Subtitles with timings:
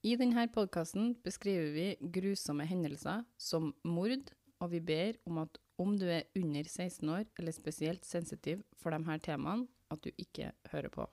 [0.00, 5.90] I denne podkasten beskriver vi grusomme hendelser som mord, og vi ber om at om
[6.00, 10.52] du er under 16 år eller spesielt sensitiv for de her temaene, at du ikke
[10.72, 11.04] hører på.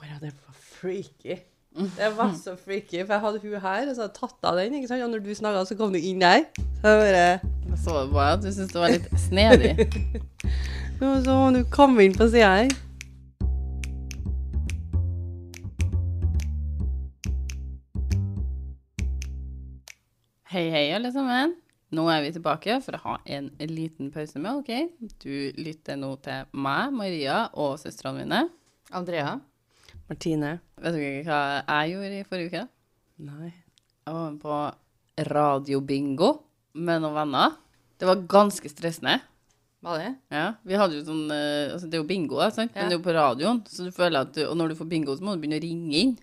[0.00, 1.36] Wow, det var freaky.
[1.76, 4.58] Det var så freaky, for jeg hadde hun her, og så hadde jeg tatt av
[4.58, 5.04] den, ikke sant?
[5.06, 6.42] Og når du snakket, så kom du inn der.
[6.80, 7.54] Så jeg bare...
[7.68, 9.72] Jeg så det på deg at du syntes det var litt snedig.
[10.96, 12.85] Så du komme inn på siden her.
[20.56, 21.50] Hei, hei, alle sammen.
[21.92, 25.10] Nå er vi tilbake for å ha en liten pause med, OK?
[25.20, 28.38] Du lytter nå til meg, Maria, og søstrene mine.
[28.88, 29.34] Andrea?
[30.08, 30.54] Martine.
[30.80, 32.64] Vet dere hva jeg gjorde i forrige uke?
[33.28, 33.50] Nei.
[33.52, 34.62] Jeg var med på
[35.34, 36.32] radiobingo
[36.88, 37.60] med noen venner.
[38.00, 39.18] Det var ganske stressende.
[39.84, 40.10] Var det?
[40.32, 42.72] Ja, vi hadde jo sånn eh, Altså, det er jo bingo, sant?
[42.72, 42.80] Ja.
[42.80, 44.88] men det er jo på radioen, så du føler at du, Og når du får
[44.88, 46.16] bingo, så må du begynne å ringe inn.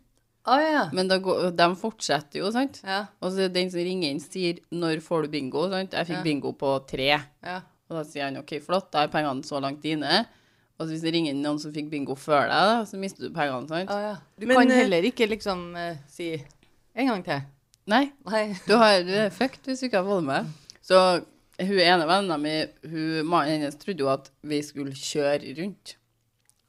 [0.44, 0.84] Å ja.
[0.92, 2.82] Men da går, de fortsetter jo, sant?
[2.84, 3.05] Ja.
[3.24, 5.70] Og så den som ringer inn, sier 'når får du bingo'?
[5.72, 5.94] Sant?
[5.94, 6.24] Jeg fikk Ja.
[6.24, 7.22] bingo på tre.
[7.44, 7.62] ja.
[7.90, 10.26] Og da sier han 'OK, flott, da er pengene så langt dine'.
[10.80, 13.30] Og hvis det ringer inn noen som fikk bingo før deg, da, så mister du
[13.34, 13.90] pengene, sant?
[13.90, 14.18] Ja.
[14.40, 16.34] Du Men, kan eh, heller ikke liksom uh, si
[16.96, 17.41] en gang til.
[17.88, 18.55] Nei, Nei.
[18.68, 20.46] du, har, du er fucked hvis du ikke har fått det med.
[20.82, 21.00] Så
[21.62, 22.66] hun ene venninna mi,
[23.24, 25.96] mannen hennes, trodde jo at vi skulle kjøre rundt.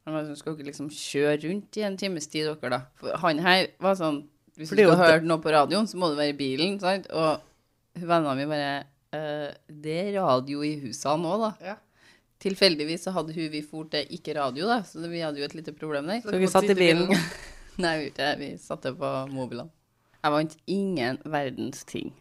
[0.04, 2.80] Han var sånn, skal dere liksom kjøre rundt i en times tid, dere, da?
[3.00, 4.24] For han her var sånn
[4.54, 7.08] Hvis du skal høre noe på radioen, så må du være i bilen, sant?
[7.10, 7.40] Og
[7.96, 8.74] vennene mine min bare
[9.14, 11.72] «Eh, Det er radio i husene òg, da.
[11.72, 11.76] Ja.
[12.44, 15.56] Tilfeldigvis så hadde hun vi for til ikke radio, da, så vi hadde jo et
[15.56, 16.20] lite problem der.
[16.22, 17.08] Så vi satt i bilen.
[17.82, 18.34] Nei, vi, ikke det.
[18.42, 19.70] vi satte på mobilene.
[20.24, 22.12] Jeg vant ingen verdens ting.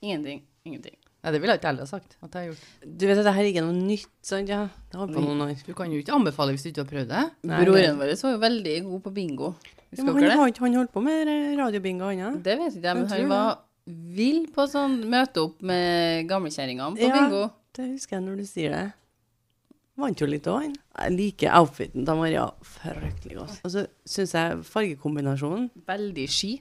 [0.00, 0.42] Ingenting.
[0.64, 0.96] Ingenting.
[1.22, 2.62] Nei, det ville jeg ikke heller ha sagt at jeg har gjort.
[2.82, 4.48] Du vet at dette her ikke er noe nytt, sant?
[4.50, 5.52] Ja, det har på noen år.
[5.62, 7.20] Du kan jo ikke anbefale hvis du ikke har prøvd det.
[7.46, 9.52] Nei, Broren vår var jo veldig god på bingo.
[9.92, 10.62] Ja, men han, han det?
[10.64, 12.30] han holdt på med eh, radiobingo, han, ja?
[12.34, 13.60] Det vet ikke jeg, men Jeg han var
[14.16, 17.20] vill på sånn møte opp med gamlekjerringene på Ja.
[17.20, 17.44] bingo.
[17.76, 18.82] Det husker jeg når du sier det.
[20.02, 20.74] Vant jo litt òg, han.
[21.04, 23.60] Jeg liker outfiten til Maria fryktelig godt.
[23.62, 26.52] Og så syns jeg fargekombinasjonen Veldig ski.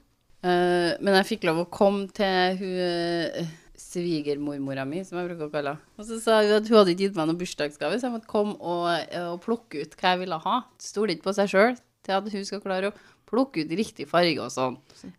[0.41, 5.47] Uh, men jeg fikk lov å komme til hun uh, svigermormora mi, som jeg bruker
[5.47, 5.93] å kalle henne.
[5.97, 8.31] Og så sa hun at hun hadde ikke gitt meg noen bursdagsgave, så jeg måtte
[8.31, 10.57] komme og, eh, og plukke ut hva jeg ville ha.
[10.81, 12.95] Stoler ikke på seg sjøl til at hun skal klare å
[13.31, 14.77] plukke ut riktig farge og sånn.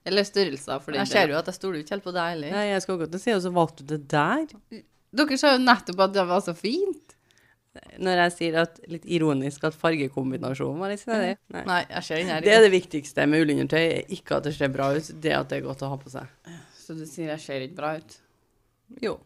[0.09, 2.55] Eller størrelser, for den Jeg ser jo at jeg stoler ikke helt på deg heller.
[2.56, 4.83] Nei, jeg skal godt si, og så valgte du det der.
[5.12, 7.17] Dere sa jo nettopp at det var så fint.
[7.73, 11.39] Når jeg sier at litt ironisk at fargekombinasjonen var litt snedig.
[11.55, 11.62] Nei.
[11.69, 12.44] Nei, jeg ser den her.
[12.44, 15.49] Det er det viktigste med ullundertøy, er ikke at det ser bra ut, det at
[15.49, 16.53] det er godt å ha på seg.
[16.77, 18.19] Så du sier jeg ser ikke bra ut?
[19.01, 19.17] Jo.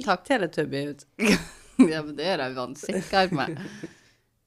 [0.00, 0.86] Takk, teletubby
[1.92, 3.90] ja, men det gjør jeg uansett hva jeg har på.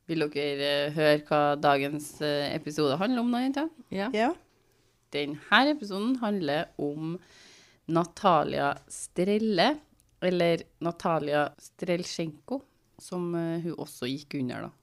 [0.10, 3.70] Vil dere eh, høre hva dagens eh, episode handler om, da, jenter?
[3.94, 4.10] Ja.
[4.14, 4.32] Ja.
[5.14, 7.16] Denne episoden handler om
[7.90, 9.72] Natalia Strelle,
[10.26, 12.60] eller Natalia Strelsjenko,
[13.02, 14.74] som eh, hun også gikk under, da.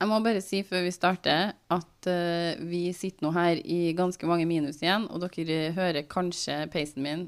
[0.00, 2.06] Jeg må bare si før vi starter at
[2.64, 7.26] vi sitter nå her i ganske mange minus igjen, og dere hører kanskje peisen min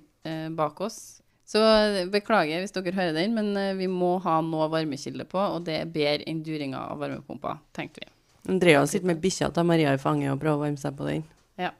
[0.56, 1.22] bak oss.
[1.52, 5.40] Så eh, beklager hvis dere hører den, men eh, vi må ha noe varmekilde på,
[5.40, 8.10] og det er bedre enn duringa av varmepumpa, tenkte vi.
[8.52, 11.26] Andrea sitter med bikkja til Maria i fanget og prøver å varme seg på den.
[11.60, 11.70] Ja.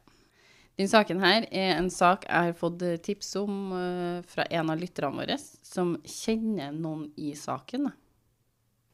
[0.78, 4.74] Den saken her er en sak jeg har fått eh, tips om eh, fra en
[4.74, 7.88] av lytterne våre, som kjenner noen i saken.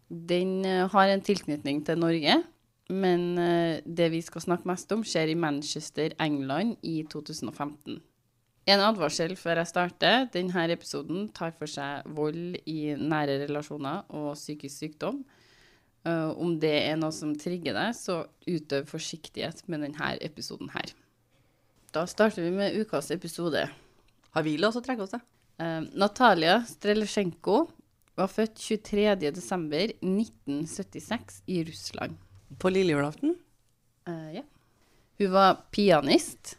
[0.08, 2.38] Den eh, har en tilknytning til Norge,
[2.88, 7.98] men eh, det vi skal snakke mest om, skjer i Manchester, England i 2015.
[8.68, 10.26] En advarsel før jeg starter.
[10.34, 15.22] Denne episoden tar for seg vold i nære relasjoner og psykisk sykdom.
[16.04, 20.88] Eh, om det er noe som trigger deg, så utøv forsiktighet med denne episoden her.
[21.96, 23.68] Da starter vi med ukas episode.
[24.36, 25.20] Har vi lov til å trekke oss, da?
[25.58, 27.66] Uh, Natalia Strelesjenko
[28.18, 32.14] var født 23.12.1976 i Russland.
[32.60, 33.30] På lillejulaften?
[34.06, 34.42] Uh, ja.
[35.18, 36.57] Hun var pianist,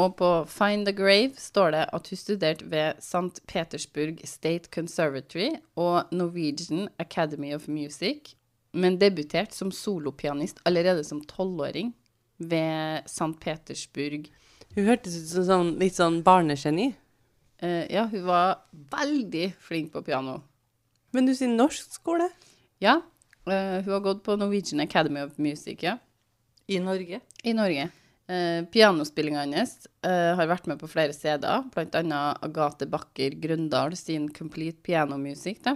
[0.00, 3.40] og på Find the Grave står det at hun studerte ved St.
[3.46, 8.34] Petersburg State Conservatory og Norwegian Academy of Music,
[8.72, 11.94] men debuterte som solopianist allerede som tolvåring
[12.38, 13.36] ved St.
[13.40, 14.30] Petersburg.
[14.74, 16.92] Hun hørtes ut som sånn, litt sånn barnegeni.
[17.60, 18.62] Uh, ja, hun var
[18.94, 20.40] veldig flink på piano.
[21.12, 22.30] Men du sier norsk skole?
[22.80, 23.00] Ja,
[23.48, 25.96] Uh, hun har gått på Norwegian Academy of Music, ja.
[26.66, 27.20] I Norge?
[27.42, 27.88] I Norge.
[28.30, 32.20] Eh, Pianospillinga hans eh, har vært med på flere steder, bl.a.
[32.46, 35.58] Agathe Bakker Grøndal sin Complete Piano Music.
[35.64, 35.74] Da.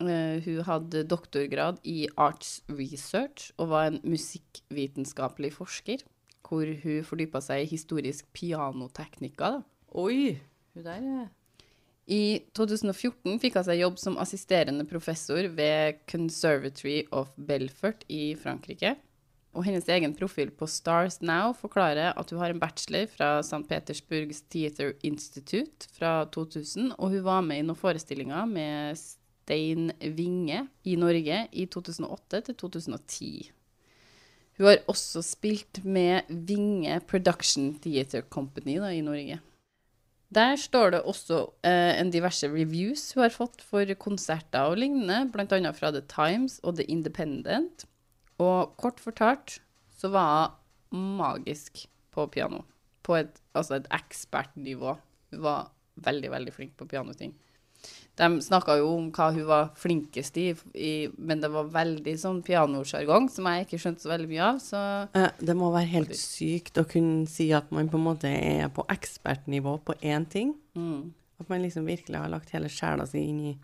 [0.00, 6.04] Eh, hun hadde doktorgrad i Arts Research og var en musikkvitenskapelig forsker.
[6.46, 9.56] hvor hun fordypa seg i historisk pianoteknikker.
[9.56, 9.62] da.
[9.98, 10.38] Oi,
[10.74, 11.26] hun der er
[12.06, 18.94] I 2014 fikk hun seg jobb som assisterende professor ved Conservatory of Belfort i Frankrike.
[19.56, 23.62] Og hennes egen profil på Stars Now forklarer at hun har en bachelor fra St.
[23.70, 30.66] Petersburgs Theater Institute fra 2000, og hun var med i noen forestillinger med Stein Winge
[30.84, 33.32] i Norge i 2008 til 2010.
[34.58, 39.40] Hun har også spilt med Vinge Production Theater Company da, i Norge.
[40.36, 45.30] Der står det også eh, en diverse reviews hun har fått for konserter og lignende,
[45.32, 45.70] bl.a.
[45.72, 47.86] fra The Times og The Independent.
[48.42, 49.58] Og kort fortalt
[49.96, 50.58] så var
[50.92, 52.64] hun magisk på piano.
[53.02, 54.96] På et, altså et ekspertnivå.
[55.32, 55.70] Hun var
[56.04, 57.34] veldig, veldig flink på pianoting.
[58.16, 62.40] De snakka jo om hva hun var flinkest i, i men det var veldig sånn
[62.46, 64.80] pianosjargong som jeg ikke skjønte så veldig mye av, så
[65.38, 68.86] Det må være helt sykt å kunne si at man på en måte er på
[68.96, 70.56] ekspertnivå på én ting.
[70.74, 71.14] mm.
[71.36, 73.56] At man liksom virkelig har lagt hele sjela si inn i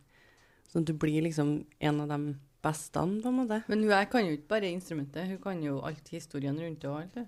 [0.69, 1.49] Sånn at du blir liksom
[1.85, 2.09] en av
[2.63, 3.63] de beste, på en måte.
[3.69, 7.01] Men hun kan jo ikke bare instrumentet, hun kan jo alt historien rundt det og
[7.01, 7.27] alt det.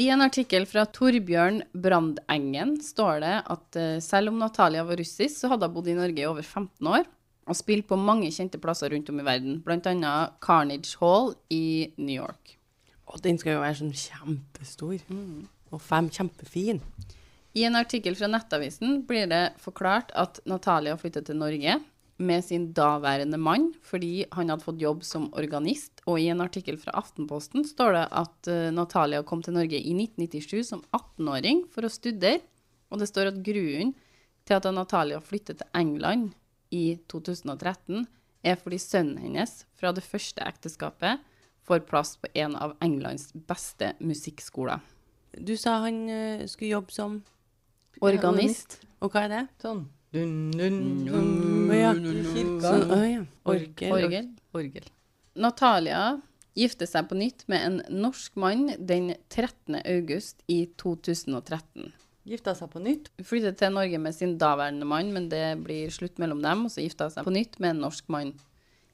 [0.00, 5.36] I en artikkel fra Torbjørn Brandengen står det at eh, selv om Natalia var russisk,
[5.36, 7.04] så hadde hun bodd i Norge i over 15 år
[7.42, 10.14] og spilt på mange kjente plasser rundt om i verden, bl.a.
[10.40, 12.56] Carnage Hall i New York.
[13.12, 15.02] Og den skal jo være sånn kjempestor.
[15.72, 16.80] Og fem kjempefin.
[17.58, 21.80] I en artikkel fra Nettavisen blir det forklart at Natalia flyttet til Norge
[22.22, 26.78] med sin daværende mann fordi han hadde fått jobb som organist, og i en artikkel
[26.80, 31.86] fra Aftenposten står det at eh, Natalia kom til Norge i 1997 som 18-åring for
[31.86, 32.42] å studere,
[32.92, 33.94] og det står at grunnen
[34.46, 36.32] til at Natalia flyttet til England
[36.74, 38.06] i 2013
[38.42, 41.22] er fordi sønnen hennes fra det første ekteskapet
[41.62, 44.82] får plass på en av Englands beste musikkskoler.
[45.38, 47.22] Du sa han eh, skulle jobbe som
[48.02, 48.80] Organist.
[49.02, 49.42] Og hva er det?
[49.62, 49.84] Sånn.
[50.12, 51.92] Dun, dun, Å ja.
[51.96, 52.60] Kirka.
[52.60, 53.22] Så, å ja.
[53.48, 53.92] Orgel.
[53.96, 54.26] Orgel.
[54.52, 54.90] Orgel.
[55.40, 56.02] Natalia
[56.58, 59.78] gifte seg på nytt med en norsk mann den 13.
[59.80, 61.94] august i 2013.
[62.28, 63.08] Gifta seg på nytt.
[63.24, 66.84] Flyttet til Norge med sin daværende mann, men det blir slutt mellom dem, og så
[66.84, 68.34] gifta seg på nytt med en norsk mann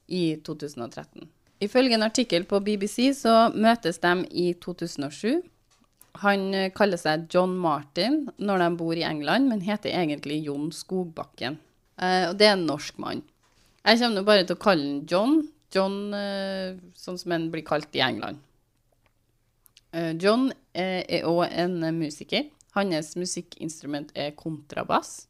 [0.06, 1.26] i 2013.
[1.66, 5.42] Ifølge en artikkel på BBC så møtes de i 2007.
[6.22, 10.70] Han eh, kaller seg John Martin når de bor i England, men heter egentlig Jon
[10.74, 11.58] Skogbakken.
[12.00, 13.22] Eh, og det er en norsk mann.
[13.84, 15.40] Jeg kommer nå bare til å kalle han John.
[15.74, 18.44] John, eh, sånn som han blir kalt i England.
[20.20, 22.50] John er òg en musiker.
[22.74, 25.22] Hans musikkinstrument er kontrabass.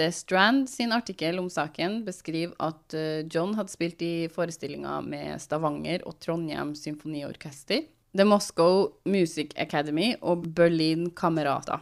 [0.00, 2.96] The Strand sin artikkel om saken beskriver at
[3.28, 7.84] John hadde spilt i forestillinger med Stavanger og Trondheim symfoniorkester,
[8.16, 11.78] The Moscow Music Academy og Berlin Kamerata.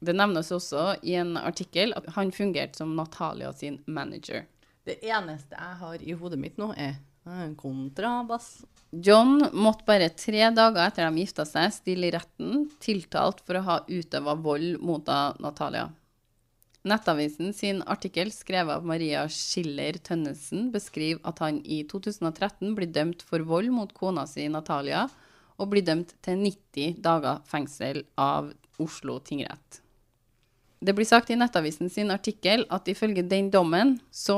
[0.00, 4.46] Det nevnes også i en artikkel at han fungerte som Natalia sin manager.
[4.86, 6.96] Det eneste jeg har i hodet mitt nå, er
[7.26, 8.64] en kontrabass.
[8.90, 13.64] John måtte bare tre dager etter de gifta seg stille i retten, tiltalt for å
[13.66, 15.10] ha utøva vold mot
[15.42, 15.90] Natalia.
[16.86, 23.26] Nettavisen sin artikkel skrevet av Maria Schiller Tønnesen beskriver at han i 2013 blir dømt
[23.26, 25.08] for vold mot kona si Natalia,
[25.56, 29.80] og blir dømt til 90 dager fengsel av Oslo tingrett.
[30.80, 34.36] Det blir sagt i Nettavisen sin artikkel at ifølge den dommen så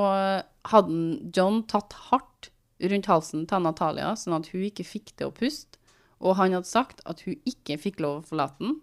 [0.71, 5.35] hadde John tatt hardt rundt halsen til Natalia, sånn at hun ikke fikk til å
[5.35, 5.81] puste,
[6.23, 8.79] og han hadde sagt at hun ikke fikk lov å forlate den.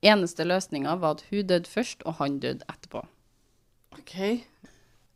[0.00, 3.04] Eneste løsninga var at hun døde først, og han døde etterpå.
[3.98, 4.16] OK.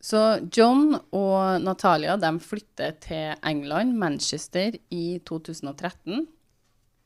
[0.04, 0.20] Så
[0.52, 6.26] John og Natalia de flytter til England, Manchester, i 2013.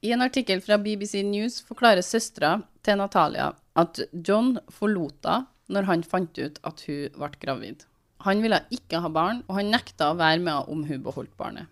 [0.00, 5.88] I en artikkel fra BBC News forklarer søstera til Natalia at John forlot henne når
[5.88, 7.82] han fant ut at hun ble gravid.
[8.24, 11.34] Han ville ikke ha barn, og han nekta å være med henne om hun beholdt
[11.36, 11.66] barnet.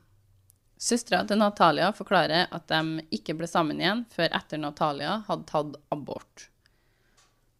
[0.76, 5.78] Søstera til Natalia forklarer at de ikke ble sammen igjen før etter Natalia hadde tatt
[5.94, 6.48] abort.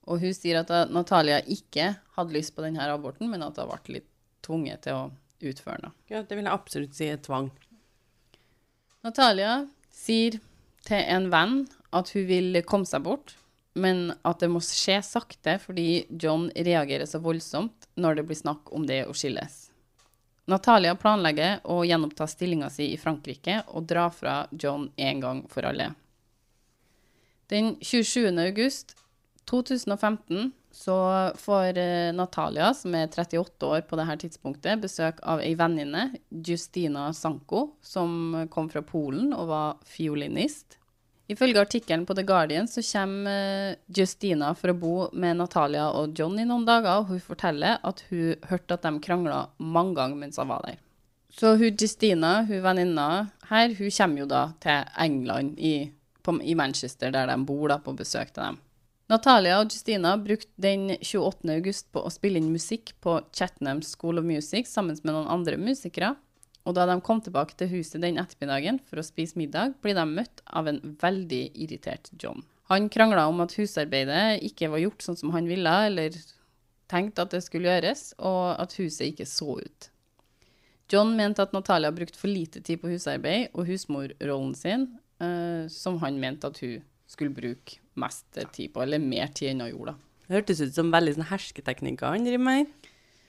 [0.04, 4.00] Og hun sier at Natalia ikke hadde lyst på denne aborten, men at hun ble
[4.00, 4.10] litt
[4.44, 5.06] tvunget til å
[5.46, 5.96] utføre den.
[6.10, 7.48] Ja, det vil jeg absolutt si er tvang.
[9.06, 9.62] Natalia
[9.94, 10.36] sier
[10.86, 11.58] til en venn
[11.96, 13.34] at hun vil komme seg bort,
[13.76, 18.72] men at det må skje sakte fordi John reagerer så voldsomt når det blir snakk
[18.72, 19.66] om det å skilles.
[20.46, 25.66] Natalia planlegger å gjenoppta stillinga si i Frankrike og dra fra John en gang for
[25.66, 25.90] alle.
[27.50, 28.30] Den 27.
[28.42, 28.94] august
[29.50, 35.54] 2015 så får eh, Natalia, som er 38 år på dette tidspunktet, besøk av ei
[35.56, 40.76] venninne, Justina Sanko, som kom fra Polen og var fiolinist.
[41.32, 43.32] Ifølge artikkelen på The Guardian så kommer
[43.70, 47.80] eh, Justina for å bo med Natalia og John i noen dager, og hun forteller
[47.80, 50.76] at hun hørte at de krangla mange ganger mens hun var der.
[51.32, 53.08] Så hun Justina, hun venninna
[53.48, 55.74] her, hun kommer jo da til England, i,
[56.20, 58.62] på, i Manchester, der de bor, da, på besøk til dem.
[59.06, 61.46] Natalia og Justina brukte den 28.
[61.54, 65.54] august på å spille inn musikk på Chatnam School of Music sammen med noen andre
[65.62, 66.16] musikere.
[66.66, 70.02] Og da de kom tilbake til huset den ettermiddagen for å spise middag, blir de
[70.10, 72.42] møtt av en veldig irritert John.
[72.66, 76.18] Han krangla om at husarbeidet ikke var gjort sånn som han ville, eller
[76.90, 79.88] tenkte at det skulle gjøres, og at huset ikke så ut.
[80.90, 84.90] John mente at Natalia brukte for lite tid på husarbeid og husmorrollen sin,
[85.22, 89.60] eh, som han mente at hun skulle bruke mest tid på, eller mer tid enn
[89.64, 89.94] hun gjorde.
[90.26, 92.66] Det hørtes ut som veldig sånn hersketeknikker han driver med.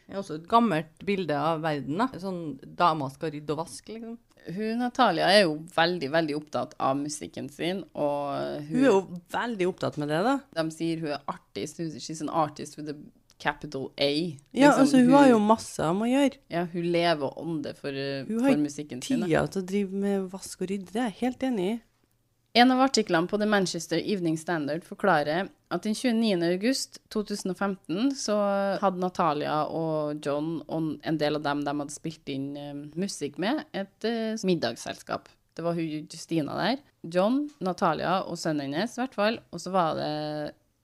[0.08, 1.98] Det er også et gammelt bilde av verden.
[1.98, 2.08] da.
[2.20, 4.18] Sånn dama skal rydde og vaske, liksom.
[4.48, 9.68] Hun Natalia er jo veldig, veldig opptatt av musikken sin, og Hun er jo veldig
[9.68, 10.38] opptatt med det, da.
[10.56, 11.78] De sier hun er artist.
[11.78, 12.96] hun- She's an artist with a
[13.38, 14.38] capital A.
[14.54, 16.38] Ja, Liksom, altså hun har jo masse om å gjøre.
[16.50, 19.20] Ja, hun lever og ånder for, Hun har for musikken sin.
[19.20, 19.26] da.
[19.28, 21.82] Tida til å drive med vask og rydde, det er jeg helt enig i.
[22.54, 26.40] En av artiklene på The Manchester Evening Standard forklarer at den 29.
[26.48, 28.38] august 2015 så
[28.82, 33.38] hadde Natalia og John og en del av dem de hadde spilt inn eh, musikk
[33.44, 35.30] med, et eh, middagsselskap.
[35.58, 36.82] Det var hun Justina der.
[37.02, 39.40] John, Natalia og sønnen hennes, i hvert fall.
[39.52, 40.12] Og så var det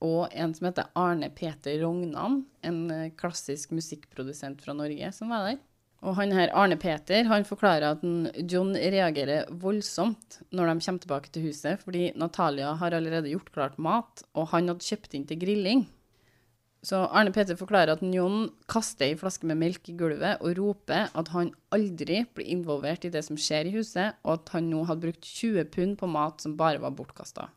[0.04, 5.48] òg en som heter Arne Peter Rognan, en eh, klassisk musikkprodusent fra Norge, som var
[5.48, 5.62] der.
[6.04, 8.02] Og han her, Arne Peter han forklarer at
[8.52, 13.78] John reagerer voldsomt når de kommer tilbake til huset, fordi Natalia har allerede gjort klart
[13.80, 15.86] mat, og han hadde kjøpt inn til grilling.
[16.84, 21.08] Så Arne Peter forklarer at John kaster ei flaske med melk i gulvet og roper
[21.16, 24.82] at han aldri blir involvert i det som skjer i huset, og at han nå
[24.90, 27.48] hadde brukt 20 pund på mat som bare var bortkasta.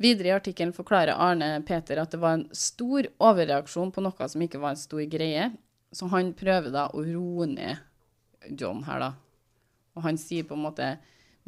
[0.00, 4.46] Videre i artikkelen forklarer Arne Peter at det var en stor overreaksjon på noe som
[4.46, 5.50] ikke var en stor greie,
[5.92, 9.10] så han prøver da å roe ned John her, da.
[9.98, 10.94] Og han sier på en måte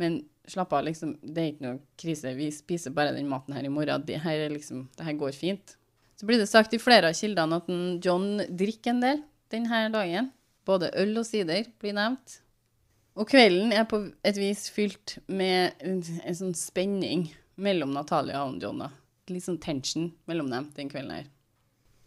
[0.01, 2.33] Men slapp av, liksom, det er ikke noe krise.
[2.35, 4.03] Vi spiser bare den maten her i morgen.
[4.09, 5.77] Det her, er liksom, det her går fint.
[6.19, 7.69] Så blir det sagt i flere av kildene at
[8.03, 9.21] John drikker en del
[9.53, 10.33] denne dagen.
[10.67, 12.41] Både øl og sider blir nevnt.
[13.19, 17.29] Og kvelden er på et vis fylt med en, en sånn spenning
[17.61, 18.83] mellom Natalia og John.
[18.83, 18.91] da.
[19.31, 21.31] Litt sånn tension mellom dem den kvelden her.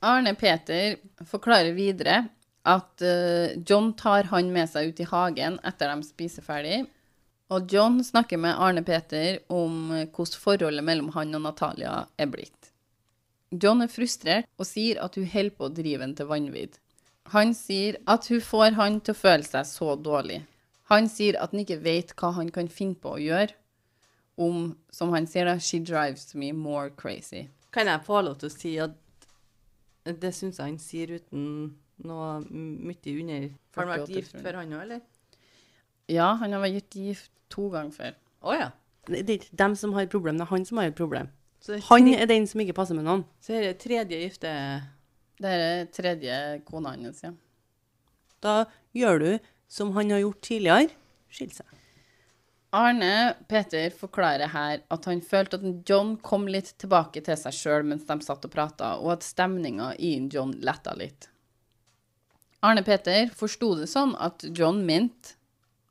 [0.05, 2.25] Arne Peter forklarer videre
[2.65, 6.83] at eh, John tar han med seg ut i hagen etter de spiser ferdig.
[7.53, 12.31] Og John snakker med Arne Peter om eh, hvordan forholdet mellom han og Natalia er
[12.31, 12.71] blitt.
[13.53, 16.79] John er frustrert og sier at hun holder på å drive ham til vanvidd.
[17.33, 20.41] Han sier at hun får han til å føle seg så dårlig.
[20.91, 23.53] Han sier at han ikke vet hva han kan finne på å gjøre
[24.41, 27.47] om, som han sier da, she drives me more crazy.
[27.74, 28.93] Kan jeg få lov til å si at
[30.05, 31.45] det syns jeg han sier uten
[32.05, 35.05] noe mye under Har han vært gift før, han òg, eller?
[36.12, 38.17] Ja, han har vært gift to ganger før.
[38.45, 38.67] Å ja.
[39.05, 41.29] Det er ikke dem som har et problem, det er han som har et problem.
[41.62, 43.24] Så det er Han er den som ikke passer med noen.
[43.41, 44.51] Så er det tredje gifte
[45.41, 46.35] Det er tredje
[46.67, 47.31] kona hans, ja.
[48.43, 49.31] Da gjør du
[49.67, 50.91] som han har gjort tidligere,
[51.33, 51.65] skill seg.
[52.75, 57.86] Arne Peter forklarer her at han følte at John kom litt tilbake til seg sjøl
[57.88, 61.29] mens de satt og prata, og at stemninga i John letta litt.
[62.65, 65.38] Arne Peter forsto det sånn at John mente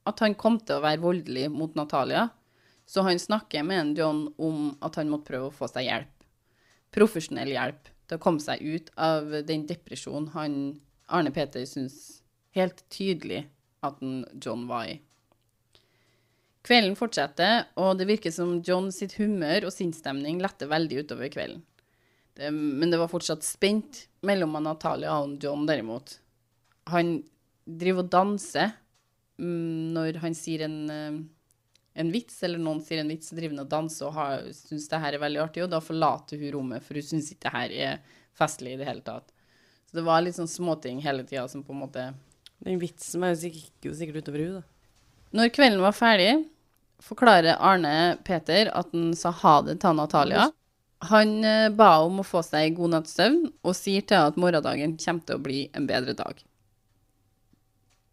[0.05, 2.27] at han kom til å være voldelig mot Natalia,
[2.85, 6.13] så han snakker med en John om at han måtte prøve å få seg hjelp.
[6.93, 10.59] Profesjonell hjelp til å komme seg ut av den depresjonen han
[11.09, 12.21] Arne Peter syns
[12.57, 13.47] helt tydelig
[13.85, 15.01] at en John var i.
[16.65, 21.61] Kvelden fortsetter, og det virker som John sitt humør og sinnsstemning letter veldig utover kvelden.
[22.35, 26.17] Det, men det var fortsatt spent mellom Natalia og John, derimot.
[26.91, 27.19] Han
[27.65, 28.73] driver og danser
[29.37, 31.21] mm, når han sier en, eh,
[32.01, 34.89] en vits, eller noen sier en vits, så driver han og danser og har, syns
[34.91, 37.55] det her er veldig artig, og da forlater hun rommet, for hun syns ikke det
[37.59, 39.29] her er festlig i det hele tatt.
[39.85, 42.13] Så det var litt sånn småting hele tida som på en måte
[42.65, 44.71] Den vitsen var jo sikkert, sikkert utover henne, da.
[45.35, 46.31] Når kvelden var ferdig,
[47.03, 50.49] forklarer Arne Peter at han sa ha det til Natalia.
[51.11, 54.33] Han eh, ba om å få seg en god natts søvn, og sier til henne
[54.33, 56.39] at morgendagen kommer til å bli en bedre dag.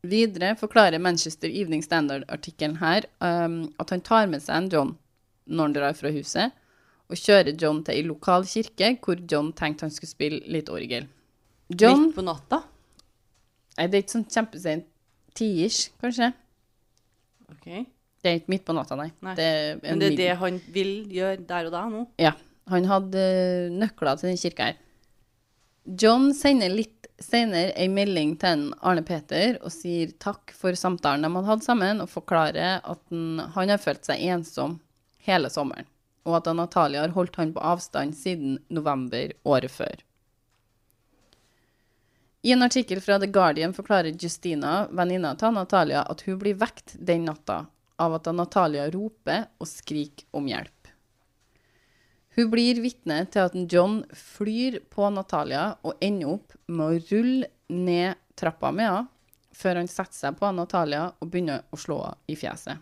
[0.01, 4.95] Videre forklarer Manchester Evening Standard-artikkelen her um, at han tar med seg en John
[5.45, 6.57] når han drar fra huset,
[7.11, 11.09] og kjører John til ei lokal kirke hvor John tenkte han skulle spille litt orgel.
[11.69, 12.63] John midt på natta.
[13.77, 14.88] Nei, det er ikke sånn kjempesent.
[15.38, 16.31] Tiers, kanskje.
[17.53, 17.67] OK.
[18.22, 19.10] Det er ikke midt på natta, nei.
[19.25, 19.36] Nei.
[19.38, 19.50] Det
[19.82, 22.06] Men det er det han vil gjøre der og da nå?
[22.22, 22.36] Ja.
[22.70, 24.82] Han hadde eh, nøkler til den kirka her.
[25.98, 31.32] John sender litt senere ei melding til Arne Peter og sier takk for samtalen de
[31.34, 34.78] hadde hatt sammen, og forklarer at han, han har følt seg ensom
[35.25, 35.90] hele sommeren,
[36.25, 40.06] og at Natalia har holdt han på avstand siden november året før.
[42.42, 46.96] I en artikkel fra The Guardian forklarer Justina, venninna til Natalia, at hun blir vekt
[46.98, 47.66] den natta
[48.01, 50.81] av at Natalia roper og skriker om hjelp.
[52.36, 57.50] Hun blir vitne til at John flyr på Natalia og ender opp med å rulle
[57.72, 59.10] ned trappa med henne,
[59.51, 62.79] før han setter seg på Natalia og begynner å slå henne i fjeset.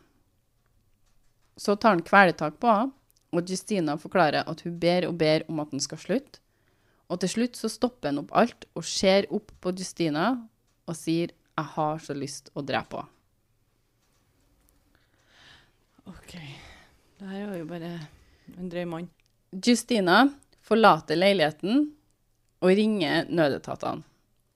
[1.59, 2.93] Så tar han kvelertak på henne,
[3.33, 6.41] og Justina forklarer at hun ber og ber om at han skal slutte.
[7.09, 10.31] Og til slutt så stopper han opp alt og ser opp på Justina
[10.87, 13.18] og sier 'Jeg har så lyst å drepe henne'.
[16.09, 16.35] OK.
[17.19, 17.93] Det her var jo bare
[18.57, 19.09] en drøy mann.
[19.53, 20.23] Justina
[20.65, 21.89] forlater leiligheten
[22.59, 24.05] og ringer nødetatene.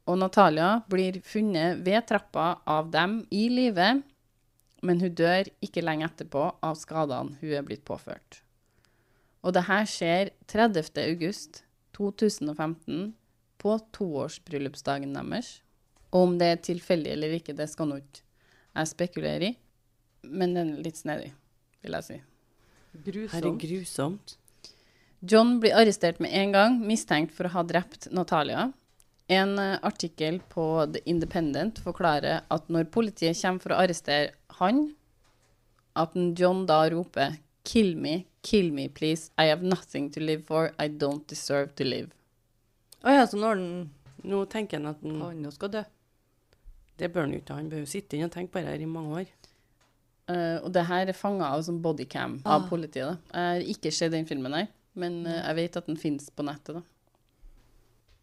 [0.04, 4.02] Og Natalia blir funnet ved trappa av dem i live,
[4.84, 8.42] men hun dør ikke lenge etterpå av skadene hun er blitt påført.
[9.44, 10.92] Og det her skjer 30.
[11.06, 11.64] august
[11.96, 13.14] 2015,
[13.64, 15.62] på toårsbryllupsdagen deres.
[16.12, 18.24] Og om det er tilfeldig eller ikke, det skal nå ikke
[18.74, 19.54] jeg spekulere i,
[20.28, 21.32] men den er litt snedig,
[21.84, 22.18] vil jeg si.
[22.94, 23.62] Her er Grusomt.
[23.64, 24.38] grusomt.
[25.24, 28.72] John blir arrestert med en gang, mistenkt for å ha drept Natalia.
[29.32, 34.90] En eh, artikkel på The Independent forklarer at når politiet kommer for å arrestere han,
[35.96, 39.32] at John da roper 'Kill me, kill me, please.
[39.38, 40.74] I have nothing to live for.
[40.78, 42.12] I don't deserve to live'.
[43.04, 43.92] Å ja, så når den
[44.24, 45.82] Nå tenker han at han, han nå skal dø.
[46.98, 47.56] det bør han jo ikke.
[47.58, 49.32] Han bør jo sitte inn og tenke på det her i mange år.
[50.32, 52.68] Eh, og det her er fanga av som bodycam av Ah.
[52.70, 53.06] politiet.
[53.06, 53.18] da.
[53.34, 56.44] Jeg har ikke sett den filmen, her, men uh, jeg vet at den finnes på
[56.48, 56.76] nettet.
[56.76, 56.82] da.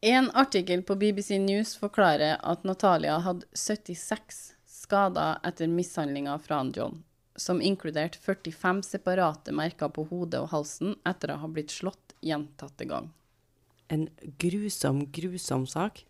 [0.03, 7.03] En artikkel på BBC News forklarer at Natalia hadde 76 skader etter mishandlinga fra John,
[7.37, 12.89] som inkluderte 45 separate merker på hodet og halsen etter å ha blitt slått gjentatte
[12.89, 13.11] ganger.
[13.91, 16.05] En grusom, grusom sak.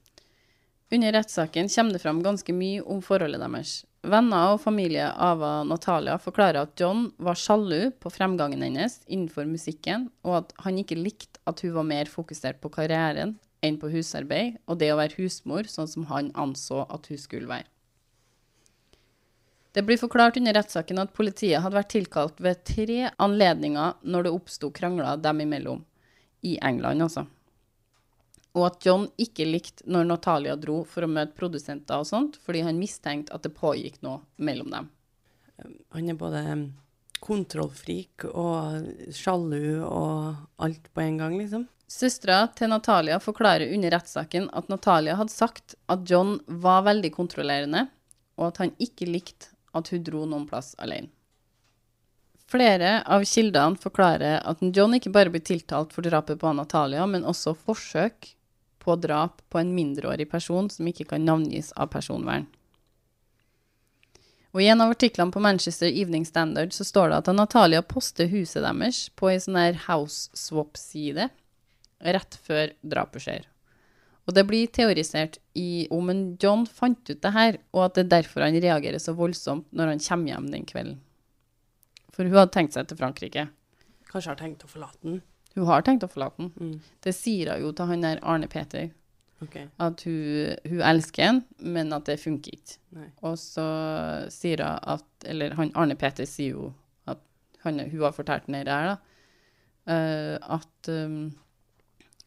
[0.93, 3.85] Under rettssaken kommer det fram ganske mye om forholdet deres.
[4.01, 10.09] Venner og familie av Natalia forklarer at John var sjalu på fremgangen hennes innenfor musikken,
[10.25, 14.57] og at han ikke likte at hun var mer fokusert på karrieren enn på husarbeid
[14.65, 17.69] og det å være husmor, sånn som han anså at hun skulle være.
[19.77, 24.33] Det blir forklart under rettssaken at politiet hadde vært tilkalt ved tre anledninger når det
[24.35, 25.85] oppsto krangler dem imellom,
[26.41, 27.27] i England altså
[28.57, 32.65] og at John ikke likte når Natalia dro for å møte produsenter og sånt, fordi
[32.67, 34.89] han mistenkte at det pågikk noe mellom dem.
[35.95, 36.43] Han er både
[37.21, 41.69] kontrollfrik og sjalu og alt på en gang, liksom.
[41.91, 47.89] Søstera til Natalia forklarer under rettssaken at Natalia hadde sagt at John var veldig kontrollerende,
[48.39, 51.11] og at han ikke likte at hun dro noen plass alene.
[52.51, 57.27] Flere av kildene forklarer at John ikke bare blir tiltalt for drapet på Natalia, men
[57.27, 58.33] også forsøk
[58.81, 62.49] på drap på en mindreårig person som ikke kan navngis av personvern.
[64.51, 68.27] Og I en av artiklene på Manchester Evening Standard så står det at Natalia poster
[68.33, 71.29] huset deres på ei sånn her house swap-side
[72.01, 73.47] rett før drapet skjer.
[74.27, 78.05] Og det blir teorisert i om en John fant ut det her, og at det
[78.05, 81.01] er derfor han reagerer så voldsomt når han kommer hjem den kvelden.
[82.11, 83.47] For hun hadde tenkt seg til Frankrike.
[84.11, 85.21] Kanskje har tenkt å forlate den.
[85.57, 86.51] Hun har tenkt å forlate ham.
[86.57, 86.75] Mm.
[87.03, 88.91] Det sier hun jo til han der Arne Peter,
[89.41, 89.71] Okay.
[89.81, 92.75] at hun, hun elsker han, men at det funker ikke.
[92.93, 93.07] Nei.
[93.25, 93.65] Og så
[94.29, 96.67] sier hun at Eller han Arne Peter sier jo
[97.09, 97.21] at
[97.65, 98.97] han, hun har fortalt den her, da.
[99.89, 101.31] Uh, at um,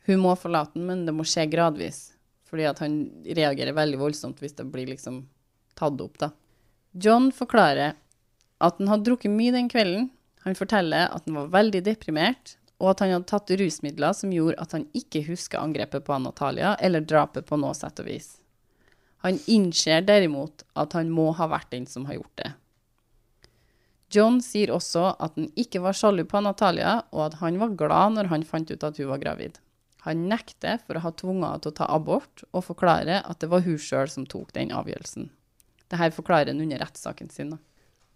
[0.10, 2.02] hun må forlate ham, men det må skje gradvis.
[2.50, 5.24] Fordi at han reagerer veldig voldsomt hvis det blir liksom
[5.80, 6.30] tatt opp, da.
[6.94, 7.96] John forklarer
[8.64, 10.12] at han hadde drukket mye den kvelden.
[10.46, 14.60] Han forteller at han var veldig deprimert, og at han hadde tatt rusmidler som gjorde
[14.62, 18.36] at han ikke husker angrepet på Natalia eller drapet på noe sett og vis.
[19.24, 22.52] Han innser derimot at han må ha vært den som har gjort det.
[24.14, 28.18] John sier også at han ikke var sjalu på Natalia, og at han var glad
[28.18, 29.58] når han fant ut at hun var gravid.
[30.04, 33.50] Han nekter for å ha tvunget henne til å ta abort, og forklarer at det
[33.50, 35.32] var hun sjøl som tok den avgjørelsen.
[35.88, 37.56] Dette forklarer han under rettssaken sin.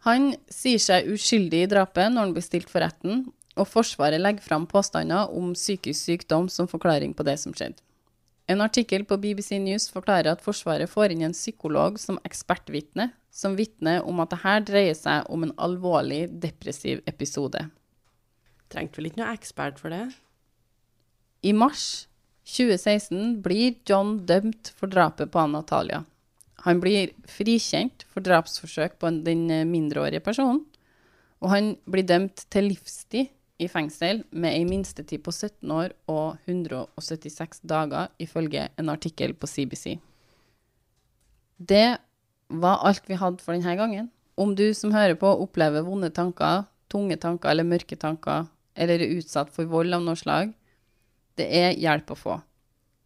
[0.06, 4.46] Han sier seg uskyldig i drapet når han blir stilt for retten, og Forsvaret legger
[4.46, 7.82] fram påstander om psykisk sykdom som forklaring på det som skjedde.
[8.48, 13.58] En artikkel på BBC News forklarer at Forsvaret får inn en psykolog som ekspertvitne, som
[13.60, 17.65] vitner om at dette dreier seg om en alvorlig depressiv episode.
[18.72, 20.06] Trengte vel ikke noe ekspert for det?
[21.43, 22.08] I mars
[22.48, 26.06] 2016 blir John dømt for drapet på Natalia.
[26.63, 30.63] Han blir frikjent for drapsforsøk på den mindreårige personen,
[31.43, 36.38] og han blir dømt til livstid i fengsel med ei minstetid på 17 år og
[36.46, 39.98] 176 dager, ifølge en artikkel på CBC.
[41.58, 41.98] Det
[42.48, 44.12] var alt vi hadde for denne gangen.
[44.38, 48.46] Om du som hører på opplever vonde tanker, tunge tanker eller mørke tanker,
[48.78, 50.54] eller er utsatt for vold av noe slag,
[51.38, 52.38] det er hjelp å få.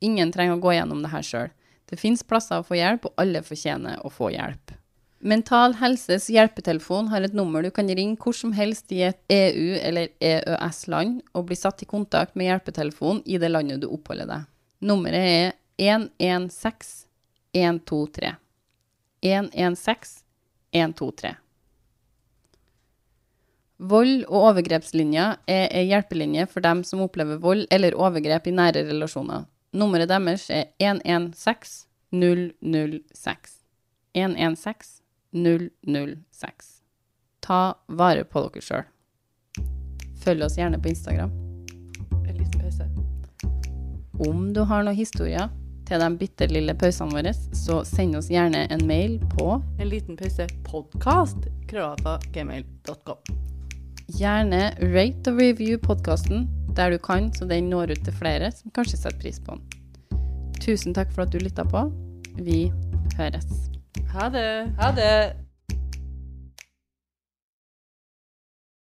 [0.03, 1.49] Ingen trenger å gå gjennom det her sjøl.
[1.87, 4.75] Det fins plasser å få hjelp, og alle fortjener å få hjelp.
[5.21, 9.77] Mental Helses hjelpetelefon har et nummer du kan ringe hvor som helst i et EU-
[9.77, 14.47] eller EØS-land og bli satt i kontakt med hjelpetelefon i det landet du oppholder deg.
[14.81, 17.05] Nummeret er 116
[17.53, 18.31] 123.
[19.21, 20.23] 116
[20.73, 21.35] 123.
[23.91, 28.87] Vold- og overgrepslinja er ei hjelpelinje for dem som opplever vold eller overgrep i nære
[28.89, 29.45] relasjoner.
[29.77, 33.61] Nummeret deres er 116 006.
[34.17, 36.81] 116 006.
[37.41, 38.83] Ta vare på dere sjøl.
[40.21, 41.31] Følg oss gjerne på Instagram.
[42.27, 42.87] En liten pause.
[44.29, 45.49] Om du har noen historier
[45.89, 50.19] til de bitte lille pausene våre, så send oss gjerne en mail på En liten
[50.19, 50.47] pause.
[50.67, 51.49] Podkast.
[51.67, 52.19] Krøllalfa.
[52.31, 53.19] Gmail.com.
[54.11, 58.71] Gjerne rate og review podkasten der du kan, så den når ut til flere som
[58.75, 60.21] kanskje setter pris på den.
[60.61, 61.87] Tusen takk for at du lytta på.
[62.37, 62.69] Vi
[63.17, 63.70] høres.
[64.13, 64.75] Ha det.
[64.79, 65.35] Ha det.